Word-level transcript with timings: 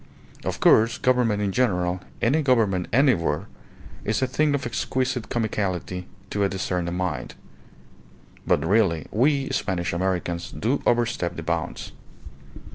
Of 0.43 0.59
course, 0.59 0.97
government 0.97 1.43
in 1.43 1.51
general, 1.51 2.01
any 2.23 2.41
government 2.41 2.87
anywhere, 2.91 3.45
is 4.03 4.23
a 4.23 4.25
thing 4.25 4.55
of 4.55 4.65
exquisite 4.65 5.29
comicality 5.29 6.05
to 6.31 6.43
a 6.43 6.49
discerning 6.49 6.95
mind; 6.95 7.35
but 8.47 8.65
really 8.67 9.05
we 9.11 9.49
Spanish 9.51 9.93
Americans 9.93 10.49
do 10.49 10.81
overstep 10.87 11.35
the 11.35 11.43
bounds. 11.43 11.91